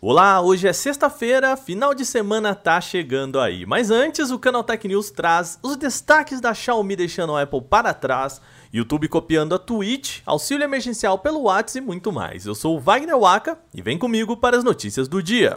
Olá, 0.00 0.40
hoje 0.40 0.68
é 0.68 0.72
sexta-feira, 0.72 1.56
final 1.56 1.92
de 1.92 2.04
semana 2.06 2.54
tá 2.54 2.80
chegando 2.80 3.40
aí. 3.40 3.66
Mas 3.66 3.90
antes, 3.90 4.30
o 4.30 4.38
Canal 4.38 4.62
Tech 4.62 4.86
News 4.86 5.10
traz 5.10 5.58
os 5.60 5.76
destaques 5.76 6.40
da 6.40 6.54
Xiaomi 6.54 6.94
deixando 6.94 7.34
a 7.34 7.42
Apple 7.42 7.62
para 7.62 7.92
trás, 7.92 8.40
YouTube 8.72 9.08
copiando 9.08 9.56
a 9.56 9.58
Twitch, 9.58 10.20
auxílio 10.24 10.62
emergencial 10.62 11.18
pelo 11.18 11.42
WhatsApp 11.42 11.78
e 11.78 11.80
muito 11.80 12.12
mais. 12.12 12.46
Eu 12.46 12.54
sou 12.54 12.76
o 12.76 12.80
Wagner 12.80 13.18
Waka 13.18 13.58
e 13.74 13.82
vem 13.82 13.98
comigo 13.98 14.36
para 14.36 14.56
as 14.56 14.62
notícias 14.62 15.08
do 15.08 15.20
dia. 15.20 15.56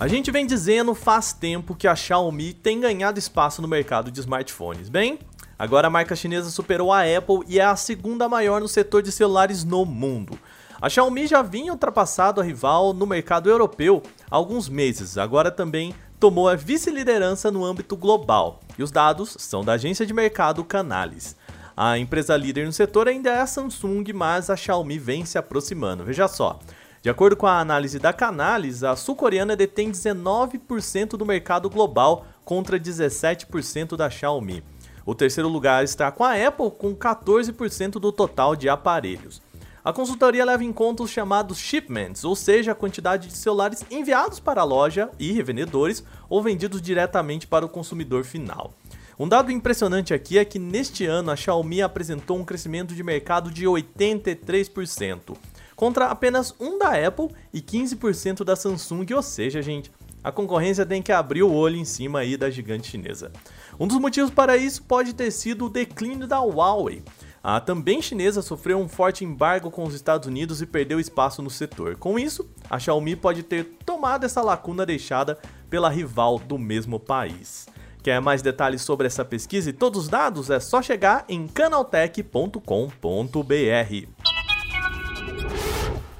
A 0.00 0.08
gente 0.08 0.30
vem 0.30 0.46
dizendo 0.46 0.94
faz 0.94 1.30
tempo 1.34 1.74
que 1.74 1.86
a 1.86 1.94
Xiaomi 1.94 2.54
tem 2.54 2.80
ganhado 2.80 3.18
espaço 3.18 3.60
no 3.60 3.68
mercado 3.68 4.10
de 4.10 4.18
smartphones. 4.18 4.88
Bem, 4.88 5.18
agora 5.58 5.88
a 5.88 5.90
marca 5.90 6.16
chinesa 6.16 6.48
superou 6.48 6.90
a 6.90 7.02
Apple 7.02 7.40
e 7.46 7.60
é 7.60 7.64
a 7.66 7.76
segunda 7.76 8.26
maior 8.26 8.62
no 8.62 8.66
setor 8.66 9.02
de 9.02 9.12
celulares 9.12 9.62
no 9.62 9.84
mundo. 9.84 10.38
A 10.80 10.88
Xiaomi 10.88 11.26
já 11.26 11.42
vinha 11.42 11.70
ultrapassado 11.70 12.40
a 12.40 12.44
rival 12.44 12.94
no 12.94 13.06
mercado 13.06 13.50
europeu 13.50 14.02
há 14.30 14.36
alguns 14.36 14.70
meses, 14.70 15.18
agora 15.18 15.50
também 15.50 15.94
tomou 16.18 16.48
a 16.48 16.56
vice-liderança 16.56 17.50
no 17.50 17.62
âmbito 17.62 17.94
global. 17.94 18.60
E 18.78 18.82
os 18.82 18.90
dados 18.90 19.36
são 19.38 19.62
da 19.62 19.74
agência 19.74 20.06
de 20.06 20.14
mercado 20.14 20.64
Canalys. 20.64 21.36
A 21.76 21.98
empresa 21.98 22.34
líder 22.38 22.64
no 22.64 22.72
setor 22.72 23.06
ainda 23.06 23.28
é 23.28 23.40
a 23.40 23.46
Samsung, 23.46 24.04
mas 24.14 24.48
a 24.48 24.56
Xiaomi 24.56 24.98
vem 24.98 25.26
se 25.26 25.36
aproximando. 25.36 26.04
Veja 26.04 26.26
só, 26.26 26.58
de 27.02 27.08
acordo 27.08 27.34
com 27.34 27.46
a 27.46 27.58
análise 27.58 27.98
da 27.98 28.12
Canalys, 28.12 28.84
a 28.84 28.94
sul-coreana 28.94 29.56
detém 29.56 29.90
19% 29.90 31.16
do 31.16 31.24
mercado 31.24 31.70
global 31.70 32.26
contra 32.44 32.78
17% 32.78 33.96
da 33.96 34.10
Xiaomi. 34.10 34.62
O 35.06 35.14
terceiro 35.14 35.48
lugar 35.48 35.82
está 35.82 36.12
com 36.12 36.22
a 36.22 36.34
Apple, 36.34 36.70
com 36.70 36.94
14% 36.94 37.92
do 37.92 38.12
total 38.12 38.54
de 38.54 38.68
aparelhos. 38.68 39.40
A 39.82 39.94
consultoria 39.94 40.44
leva 40.44 40.62
em 40.62 40.74
conta 40.74 41.02
os 41.02 41.10
chamados 41.10 41.56
shipments, 41.56 42.22
ou 42.22 42.36
seja, 42.36 42.72
a 42.72 42.74
quantidade 42.74 43.28
de 43.28 43.34
celulares 43.34 43.82
enviados 43.90 44.38
para 44.38 44.60
a 44.60 44.64
loja 44.64 45.08
e 45.18 45.32
revendedores 45.32 46.04
ou 46.28 46.42
vendidos 46.42 46.82
diretamente 46.82 47.46
para 47.46 47.64
o 47.64 47.68
consumidor 47.68 48.24
final. 48.24 48.74
Um 49.18 49.26
dado 49.26 49.50
impressionante 49.50 50.12
aqui 50.12 50.38
é 50.38 50.44
que 50.44 50.58
neste 50.58 51.06
ano 51.06 51.30
a 51.30 51.36
Xiaomi 51.36 51.80
apresentou 51.80 52.36
um 52.36 52.44
crescimento 52.44 52.94
de 52.94 53.02
mercado 53.02 53.50
de 53.50 53.64
83% 53.64 55.34
contra 55.80 56.08
apenas 56.08 56.54
um 56.60 56.78
da 56.78 56.90
Apple 56.90 57.30
e 57.54 57.62
15% 57.62 58.44
da 58.44 58.54
Samsung, 58.54 59.06
ou 59.14 59.22
seja, 59.22 59.62
gente, 59.62 59.90
a 60.22 60.30
concorrência 60.30 60.84
tem 60.84 61.00
que 61.00 61.10
abrir 61.10 61.42
o 61.42 61.50
olho 61.50 61.76
em 61.76 61.86
cima 61.86 62.18
aí 62.18 62.36
da 62.36 62.50
gigante 62.50 62.90
chinesa. 62.90 63.32
Um 63.78 63.86
dos 63.86 63.96
motivos 63.96 64.30
para 64.30 64.58
isso 64.58 64.82
pode 64.82 65.14
ter 65.14 65.30
sido 65.30 65.64
o 65.64 65.70
declínio 65.70 66.26
da 66.26 66.38
Huawei. 66.38 67.02
A 67.42 67.60
também 67.60 68.02
chinesa 68.02 68.42
sofreu 68.42 68.78
um 68.78 68.90
forte 68.90 69.24
embargo 69.24 69.70
com 69.70 69.84
os 69.84 69.94
Estados 69.94 70.28
Unidos 70.28 70.60
e 70.60 70.66
perdeu 70.66 71.00
espaço 71.00 71.40
no 71.40 71.48
setor. 71.48 71.96
Com 71.96 72.18
isso, 72.18 72.46
a 72.68 72.78
Xiaomi 72.78 73.16
pode 73.16 73.42
ter 73.42 73.64
tomado 73.86 74.26
essa 74.26 74.42
lacuna 74.42 74.84
deixada 74.84 75.38
pela 75.70 75.88
rival 75.88 76.38
do 76.38 76.58
mesmo 76.58 77.00
país. 77.00 77.66
Quer 78.02 78.20
mais 78.20 78.42
detalhes 78.42 78.82
sobre 78.82 79.06
essa 79.06 79.24
pesquisa 79.24 79.70
e 79.70 79.72
todos 79.72 80.02
os 80.02 80.08
dados? 80.10 80.50
É 80.50 80.60
só 80.60 80.82
chegar 80.82 81.24
em 81.26 81.46
canaltech.com.br. 81.46 84.19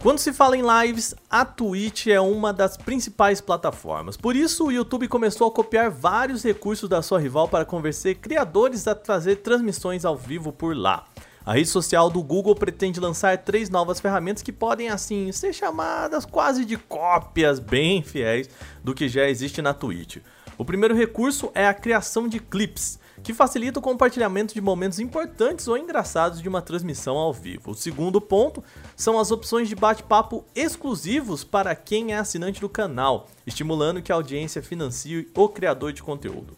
Quando 0.02 0.18
se 0.18 0.32
fala 0.32 0.56
em 0.56 0.62
lives, 0.62 1.14
a 1.28 1.44
Twitch 1.44 2.06
é 2.06 2.18
uma 2.18 2.54
das 2.54 2.74
principais 2.74 3.38
plataformas. 3.38 4.16
Por 4.16 4.34
isso, 4.34 4.64
o 4.64 4.72
YouTube 4.72 5.06
começou 5.06 5.46
a 5.46 5.50
copiar 5.50 5.90
vários 5.90 6.42
recursos 6.42 6.88
da 6.88 7.02
sua 7.02 7.20
rival 7.20 7.46
para 7.46 7.66
convencer 7.66 8.14
criadores 8.14 8.88
a 8.88 8.94
trazer 8.94 9.36
transmissões 9.36 10.06
ao 10.06 10.16
vivo 10.16 10.52
por 10.52 10.74
lá. 10.74 11.04
A 11.44 11.52
rede 11.52 11.68
social 11.68 12.08
do 12.08 12.22
Google 12.22 12.54
pretende 12.54 12.98
lançar 12.98 13.36
três 13.36 13.68
novas 13.68 14.00
ferramentas 14.00 14.42
que 14.42 14.52
podem, 14.52 14.88
assim, 14.88 15.30
ser 15.32 15.52
chamadas 15.52 16.24
quase 16.24 16.64
de 16.64 16.78
cópias 16.78 17.58
bem 17.58 18.02
fiéis 18.02 18.48
do 18.82 18.94
que 18.94 19.06
já 19.06 19.28
existe 19.28 19.60
na 19.60 19.74
Twitch. 19.74 20.16
O 20.56 20.64
primeiro 20.64 20.94
recurso 20.94 21.50
é 21.54 21.66
a 21.66 21.74
criação 21.74 22.26
de 22.26 22.40
clips 22.40 22.98
que 23.22 23.34
facilita 23.34 23.78
o 23.78 23.82
compartilhamento 23.82 24.54
de 24.54 24.60
momentos 24.60 24.98
importantes 24.98 25.68
ou 25.68 25.76
engraçados 25.76 26.40
de 26.40 26.48
uma 26.48 26.62
transmissão 26.62 27.16
ao 27.16 27.32
vivo. 27.32 27.72
O 27.72 27.74
segundo 27.74 28.20
ponto 28.20 28.62
são 28.96 29.18
as 29.18 29.30
opções 29.30 29.68
de 29.68 29.74
bate-papo 29.74 30.44
exclusivos 30.54 31.44
para 31.44 31.74
quem 31.74 32.12
é 32.12 32.18
assinante 32.18 32.60
do 32.60 32.68
canal, 32.68 33.28
estimulando 33.46 34.02
que 34.02 34.12
a 34.12 34.14
audiência 34.14 34.62
financie 34.62 35.28
o 35.34 35.48
criador 35.48 35.92
de 35.92 36.02
conteúdo. 36.02 36.56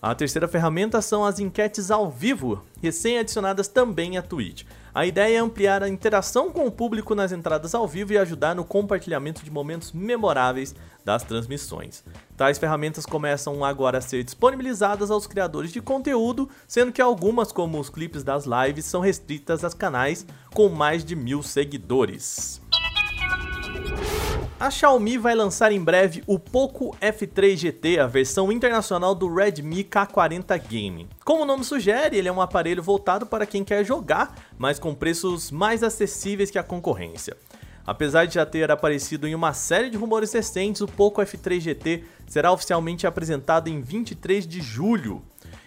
A 0.00 0.14
terceira 0.14 0.46
ferramenta 0.46 1.00
são 1.00 1.24
as 1.24 1.38
enquetes 1.38 1.90
ao 1.90 2.10
vivo, 2.10 2.62
recém-adicionadas 2.82 3.68
também 3.68 4.18
à 4.18 4.22
Twitch. 4.22 4.64
A 4.94 5.04
ideia 5.04 5.38
é 5.38 5.40
ampliar 5.40 5.82
a 5.82 5.88
interação 5.88 6.52
com 6.52 6.64
o 6.66 6.70
público 6.70 7.16
nas 7.16 7.32
entradas 7.32 7.74
ao 7.74 7.88
vivo 7.88 8.12
e 8.12 8.18
ajudar 8.18 8.54
no 8.54 8.64
compartilhamento 8.64 9.44
de 9.44 9.50
momentos 9.50 9.90
memoráveis 9.90 10.72
das 11.04 11.24
transmissões. 11.24 12.04
Tais 12.36 12.58
ferramentas 12.58 13.04
começam 13.04 13.64
agora 13.64 13.98
a 13.98 14.00
ser 14.00 14.22
disponibilizadas 14.22 15.10
aos 15.10 15.26
criadores 15.26 15.72
de 15.72 15.80
conteúdo, 15.82 16.48
sendo 16.68 16.92
que 16.92 17.02
algumas, 17.02 17.50
como 17.50 17.80
os 17.80 17.90
clipes 17.90 18.22
das 18.22 18.44
lives, 18.46 18.84
são 18.84 19.00
restritas 19.00 19.64
a 19.64 19.70
canais 19.70 20.24
com 20.54 20.68
mais 20.68 21.04
de 21.04 21.16
mil 21.16 21.42
seguidores. 21.42 22.62
A 24.58 24.70
Xiaomi 24.70 25.18
vai 25.18 25.34
lançar 25.34 25.72
em 25.72 25.80
breve 25.82 26.22
o 26.28 26.38
Poco 26.38 26.96
F3 27.00 27.56
GT, 27.56 27.98
a 27.98 28.06
versão 28.06 28.52
internacional 28.52 29.12
do 29.12 29.32
Redmi 29.32 29.82
K40 29.82 30.62
Game. 30.68 31.08
Como 31.24 31.42
o 31.42 31.46
nome 31.46 31.64
sugere, 31.64 32.16
ele 32.16 32.28
é 32.28 32.32
um 32.32 32.40
aparelho 32.40 32.80
voltado 32.80 33.26
para 33.26 33.46
quem 33.46 33.64
quer 33.64 33.84
jogar, 33.84 34.32
mas 34.56 34.78
com 34.78 34.94
preços 34.94 35.50
mais 35.50 35.82
acessíveis 35.82 36.52
que 36.52 36.58
a 36.58 36.62
concorrência. 36.62 37.36
Apesar 37.84 38.26
de 38.26 38.34
já 38.34 38.46
ter 38.46 38.70
aparecido 38.70 39.26
em 39.26 39.34
uma 39.34 39.52
série 39.52 39.90
de 39.90 39.96
rumores 39.96 40.32
recentes, 40.32 40.80
o 40.80 40.86
Poco 40.86 41.20
F3 41.20 41.60
GT 41.60 42.04
será 42.28 42.52
oficialmente 42.52 43.08
apresentado 43.08 43.68
em 43.68 43.80
23 43.80 44.46
de 44.46 44.60
julho 44.60 45.20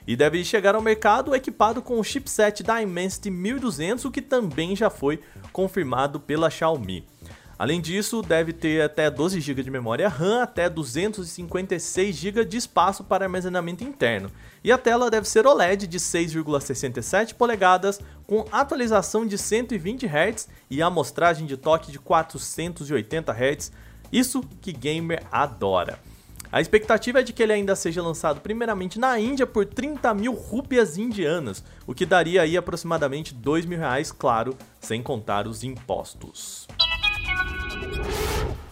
e 0.07 0.15
deve 0.15 0.43
chegar 0.45 0.73
ao 0.73 0.81
mercado 0.81 1.35
equipado 1.35 1.81
com 1.81 1.99
o 1.99 2.03
chipset 2.03 2.63
da 2.63 2.79
Dimensity 2.79 3.29
1200, 3.29 4.05
o 4.05 4.11
que 4.11 4.21
também 4.21 4.77
já 4.77 4.89
foi 4.89 5.19
confirmado 5.51 6.21
pela 6.21 6.49
Xiaomi. 6.49 7.05
Além 7.59 7.81
disso, 7.81 8.21
deve 8.21 8.53
ter 8.53 8.83
até 8.83 9.09
12 9.09 9.41
GB 9.41 9.63
de 9.63 9.71
memória 9.71 10.07
RAM, 10.07 10.43
até 10.43 10.69
256 10.69 12.15
GB 12.15 12.45
de 12.45 12.57
espaço 12.57 13.03
para 13.03 13.25
armazenamento 13.25 13.83
interno. 13.83 14.29
E 14.63 14.71
a 14.71 14.77
tela 14.77 15.09
deve 15.09 15.27
ser 15.27 15.47
OLED 15.47 15.87
de 15.87 15.99
6,67 15.99 17.33
polegadas, 17.33 17.99
com 18.27 18.45
atualização 18.51 19.25
de 19.25 19.39
120 19.39 20.05
Hz 20.05 20.47
e 20.69 20.83
amostragem 20.83 21.47
de 21.47 21.57
toque 21.57 21.91
de 21.91 21.97
480 21.97 23.31
Hz. 23.33 23.71
Isso 24.11 24.43
que 24.61 24.71
gamer 24.71 25.23
adora. 25.31 25.99
A 26.51 26.61
expectativa 26.61 27.19
é 27.19 27.23
de 27.23 27.33
que 27.33 27.43
ele 27.43 27.53
ainda 27.53 27.75
seja 27.75 28.01
lançado 28.01 28.39
primeiramente 28.39 28.99
na 28.99 29.19
Índia 29.19 29.45
por 29.47 29.65
30 29.65 30.13
mil 30.13 30.33
rúpias 30.33 30.97
indianas, 30.97 31.63
o 31.85 31.93
que 31.93 32.05
daria 32.05 32.43
aí 32.43 32.55
aproximadamente 32.55 33.33
2 33.33 33.65
mil 33.65 33.79
reais, 33.79 34.11
claro, 34.11 34.55
sem 34.79 35.01
contar 35.01 35.45
os 35.47 35.63
impostos. 35.63 36.67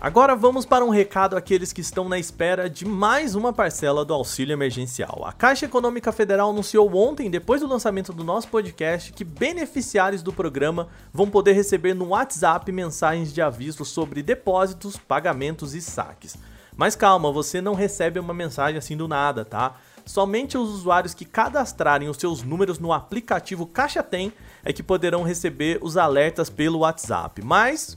Agora 0.06 0.36
vamos 0.36 0.68
para 0.68 0.86
um 0.86 0.90
recado 0.90 1.36
àqueles 1.36 1.74
que 1.74 1.82
estão 1.82 2.08
na 2.08 2.20
espera 2.20 2.70
de 2.70 2.86
mais 2.86 3.34
uma 3.34 3.52
parcela 3.52 4.06
do 4.06 4.14
auxílio 4.14 4.54
emergencial. 4.54 5.24
A 5.26 5.34
Caixa 5.34 5.66
Econômica 5.66 6.12
Federal 6.12 6.52
anunciou 6.52 6.96
ontem, 6.96 7.28
depois 7.28 7.62
do 7.62 7.68
lançamento 7.68 8.14
do 8.14 8.24
nosso 8.24 8.48
podcast, 8.50 9.12
que 9.12 9.24
beneficiários 9.24 10.22
do 10.22 10.32
programa 10.32 10.90
vão 11.12 11.28
poder 11.28 11.54
receber 11.54 11.96
no 11.96 12.10
WhatsApp 12.10 12.72
mensagens 12.72 13.34
de 13.34 13.42
aviso 13.42 13.84
sobre 13.84 14.22
depósitos, 14.22 14.96
pagamentos 14.96 15.74
e 15.74 15.82
saques. 15.82 16.38
Mas 16.78 16.96
calma, 16.96 17.32
você 17.32 17.60
não 17.60 17.74
recebe 17.74 18.20
uma 18.20 18.34
mensagem 18.34 18.78
assim 18.78 18.96
do 18.96 19.08
nada, 19.08 19.44
tá? 19.44 19.76
Somente 20.06 20.56
os 20.56 20.70
usuários 20.70 21.16
que 21.16 21.26
cadastrarem 21.26 22.10
os 22.10 22.18
seus 22.18 22.44
números 22.44 22.78
no 22.78 22.94
aplicativo 22.94 23.66
Caixa 23.66 24.04
Tem 24.04 24.32
é 24.64 24.72
que 24.72 24.84
poderão 24.84 25.24
receber 25.24 25.80
os 25.82 25.98
alertas 25.98 26.48
pelo 26.48 26.80
WhatsApp. 26.80 27.42
Mas 27.44 27.96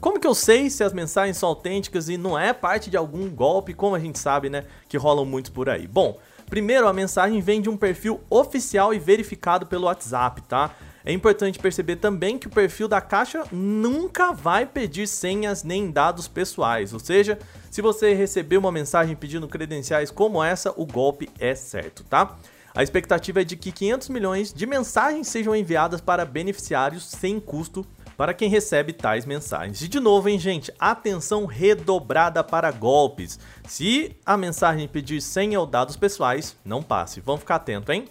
como 0.00 0.20
que 0.20 0.26
eu 0.26 0.34
sei 0.34 0.70
se 0.70 0.84
as 0.84 0.92
mensagens 0.92 1.36
são 1.36 1.48
autênticas 1.48 2.08
e 2.08 2.16
não 2.16 2.38
é 2.38 2.52
parte 2.52 2.88
de 2.88 2.96
algum 2.96 3.28
golpe, 3.28 3.74
como 3.74 3.94
a 3.94 3.98
gente 3.98 4.18
sabe, 4.18 4.48
né, 4.48 4.64
que 4.88 4.96
rolam 4.96 5.24
muitos 5.24 5.50
por 5.50 5.68
aí? 5.68 5.86
Bom, 5.86 6.18
primeiro 6.48 6.86
a 6.86 6.92
mensagem 6.92 7.40
vem 7.40 7.60
de 7.60 7.68
um 7.68 7.76
perfil 7.76 8.20
oficial 8.30 8.94
e 8.94 8.98
verificado 8.98 9.66
pelo 9.66 9.86
WhatsApp, 9.86 10.42
tá? 10.42 10.74
É 11.04 11.12
importante 11.12 11.58
perceber 11.58 11.96
também 11.96 12.38
que 12.38 12.46
o 12.46 12.50
perfil 12.50 12.86
da 12.86 13.00
caixa 13.00 13.44
nunca 13.50 14.32
vai 14.32 14.66
pedir 14.66 15.06
senhas 15.06 15.64
nem 15.64 15.90
dados 15.90 16.28
pessoais, 16.28 16.92
ou 16.92 17.00
seja, 17.00 17.38
se 17.70 17.80
você 17.80 18.14
receber 18.14 18.56
uma 18.56 18.70
mensagem 18.70 19.16
pedindo 19.16 19.48
credenciais 19.48 20.10
como 20.10 20.42
essa, 20.42 20.72
o 20.76 20.84
golpe 20.84 21.30
é 21.38 21.54
certo, 21.54 22.04
tá? 22.04 22.36
A 22.74 22.82
expectativa 22.82 23.40
é 23.40 23.44
de 23.44 23.56
que 23.56 23.72
500 23.72 24.08
milhões 24.08 24.52
de 24.52 24.66
mensagens 24.66 25.26
sejam 25.28 25.56
enviadas 25.56 26.00
para 26.00 26.24
beneficiários 26.24 27.08
sem 27.08 27.40
custo 27.40 27.84
para 28.18 28.34
quem 28.34 28.50
recebe 28.50 28.92
tais 28.92 29.24
mensagens. 29.24 29.80
E 29.80 29.86
de 29.86 30.00
novo, 30.00 30.28
hein, 30.28 30.40
gente, 30.40 30.72
atenção 30.76 31.46
redobrada 31.46 32.42
para 32.42 32.72
golpes. 32.72 33.38
Se 33.64 34.16
a 34.26 34.36
mensagem 34.36 34.88
pedir 34.88 35.22
senha 35.22 35.60
ou 35.60 35.64
dados 35.64 35.96
pessoais, 35.96 36.56
não 36.64 36.82
passe. 36.82 37.20
Vamos 37.20 37.42
ficar 37.42 37.54
atento, 37.54 37.92
hein? 37.92 38.08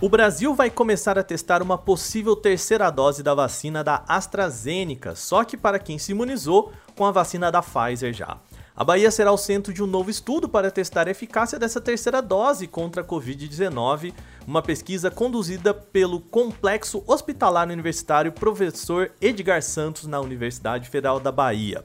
O 0.00 0.08
Brasil 0.08 0.54
vai 0.54 0.70
começar 0.70 1.18
a 1.18 1.22
testar 1.24 1.60
uma 1.62 1.76
possível 1.76 2.36
terceira 2.36 2.90
dose 2.90 3.24
da 3.24 3.34
vacina 3.34 3.82
da 3.82 4.04
AstraZeneca, 4.06 5.16
só 5.16 5.42
que 5.42 5.56
para 5.56 5.80
quem 5.80 5.98
se 5.98 6.12
imunizou 6.12 6.72
com 6.94 7.04
a 7.04 7.10
vacina 7.10 7.50
da 7.50 7.60
Pfizer 7.60 8.12
já. 8.12 8.38
A 8.76 8.84
Bahia 8.84 9.10
será 9.10 9.32
o 9.32 9.38
centro 9.38 9.72
de 9.72 9.82
um 9.82 9.86
novo 9.86 10.10
estudo 10.10 10.46
para 10.46 10.70
testar 10.70 11.08
a 11.08 11.10
eficácia 11.10 11.58
dessa 11.58 11.80
terceira 11.80 12.20
dose 12.20 12.66
contra 12.66 13.00
a 13.00 13.04
Covid-19, 13.04 14.12
uma 14.46 14.60
pesquisa 14.60 15.10
conduzida 15.10 15.72
pelo 15.72 16.20
Complexo 16.20 17.02
Hospitalar 17.06 17.68
Universitário 17.68 18.30
Professor 18.30 19.10
Edgar 19.18 19.62
Santos 19.62 20.06
na 20.06 20.20
Universidade 20.20 20.90
Federal 20.90 21.18
da 21.18 21.32
Bahia. 21.32 21.82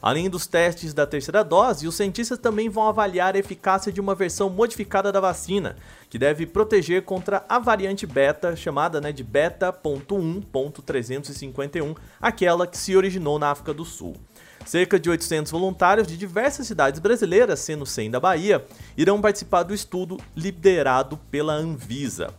Além 0.00 0.30
dos 0.30 0.46
testes 0.46 0.94
da 0.94 1.06
terceira 1.06 1.44
dose, 1.44 1.86
os 1.86 1.94
cientistas 1.94 2.38
também 2.38 2.70
vão 2.70 2.88
avaliar 2.88 3.34
a 3.34 3.38
eficácia 3.38 3.92
de 3.92 4.00
uma 4.00 4.14
versão 4.14 4.48
modificada 4.48 5.12
da 5.12 5.20
vacina, 5.20 5.76
que 6.08 6.18
deve 6.18 6.46
proteger 6.46 7.02
contra 7.02 7.44
a 7.46 7.58
variante 7.58 8.06
beta, 8.06 8.56
chamada 8.56 8.98
né, 8.98 9.12
de 9.12 9.22
beta.1.351, 9.22 11.94
aquela 12.18 12.66
que 12.66 12.78
se 12.78 12.96
originou 12.96 13.38
na 13.38 13.50
África 13.50 13.74
do 13.74 13.84
Sul. 13.84 14.16
Cerca 14.64 15.00
de 15.00 15.10
800 15.10 15.50
voluntários 15.50 16.06
de 16.06 16.16
diversas 16.16 16.66
cidades 16.66 17.00
brasileiras, 17.00 17.58
sendo 17.60 17.84
100 17.84 18.10
da 18.12 18.20
Bahia, 18.20 18.64
irão 18.96 19.20
participar 19.20 19.62
do 19.62 19.74
estudo 19.74 20.18
liderado 20.36 21.16
pela 21.30 21.54
Anvisa. 21.54 22.32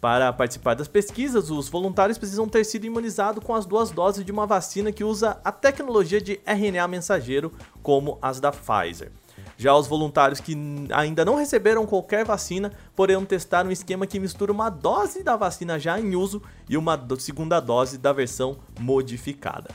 Para 0.00 0.32
participar 0.32 0.74
das 0.74 0.86
pesquisas, 0.86 1.50
os 1.50 1.68
voluntários 1.68 2.18
precisam 2.18 2.48
ter 2.48 2.64
sido 2.64 2.84
imunizados 2.84 3.42
com 3.42 3.54
as 3.54 3.66
duas 3.66 3.90
doses 3.90 4.24
de 4.24 4.30
uma 4.30 4.46
vacina 4.46 4.92
que 4.92 5.02
usa 5.02 5.40
a 5.44 5.50
tecnologia 5.50 6.20
de 6.20 6.40
RNA 6.46 6.86
mensageiro, 6.86 7.52
como 7.82 8.16
as 8.22 8.38
da 8.38 8.52
Pfizer. 8.52 9.10
Já 9.56 9.74
os 9.74 9.88
voluntários 9.88 10.38
que 10.38 10.56
ainda 10.92 11.24
não 11.24 11.34
receberam 11.34 11.84
qualquer 11.84 12.24
vacina 12.24 12.72
poderão 12.94 13.24
testar 13.24 13.66
um 13.66 13.72
esquema 13.72 14.06
que 14.06 14.20
mistura 14.20 14.52
uma 14.52 14.70
dose 14.70 15.24
da 15.24 15.34
vacina 15.34 15.80
já 15.80 15.98
em 15.98 16.14
uso 16.14 16.40
e 16.68 16.76
uma 16.76 17.00
segunda 17.18 17.58
dose 17.58 17.98
da 17.98 18.12
versão 18.12 18.56
modificada. 18.78 19.70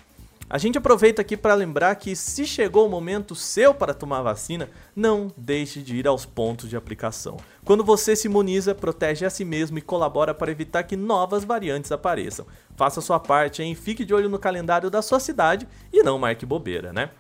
A 0.50 0.58
gente 0.58 0.78
aproveita 0.78 1.22
aqui 1.22 1.36
para 1.38 1.56
lembrar 1.56 1.96
que 1.96 2.16
se 2.16 2.46
chegou 2.46 2.86
o 2.86 2.90
momento 2.90 3.34
seu 3.34 3.74
para 3.74 3.94
tomar 3.94 4.22
vacina, 4.22 4.70
não 4.96 5.32
deixe 5.38 5.82
de 5.82 5.96
ir 5.96 6.08
aos 6.08 6.26
pontos 6.26 6.70
de 6.70 6.76
aplicação. 6.76 7.38
Quando 7.66 7.84
você 7.84 8.16
se 8.16 8.28
imuniza, 8.28 8.76
protege 8.76 9.26
a 9.26 9.30
si 9.30 9.46
mesmo 9.46 9.78
e 9.78 9.82
colabora 9.82 10.34
para 10.34 10.52
evitar 10.52 10.84
que 10.84 10.98
novas 10.98 11.44
variantes 11.44 11.92
apareçam. 11.92 12.46
Faça 12.76 13.02
sua 13.02 13.20
parte, 13.20 13.64
hein? 13.64 13.74
Fique 13.74 14.04
de 14.04 14.14
olho 14.14 14.30
no 14.30 14.38
calendário 14.38 14.90
da 14.90 15.02
sua 15.02 15.20
cidade 15.20 15.68
e 15.92 16.04
não 16.04 16.20
marque 16.20 16.46
bobeira, 16.46 16.92
né? 16.92 17.12